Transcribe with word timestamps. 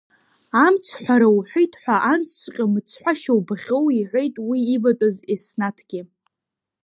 Амцҳәара 0.65 1.27
уҳәеит 1.37 1.73
ҳәа, 1.81 1.95
ансҵәҟьа 2.11 2.65
мыцҳәашьа 2.71 3.33
убахьоу 3.39 3.87
иҳәеит 3.97 4.35
уи 4.49 4.59
иватәаз 4.75 5.17
Еснаҭгьы. 5.33 6.01